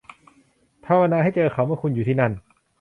[0.85, 2.31] ภาวนาให้เจอเขาเมื่อคุณอยู่ที่นั่น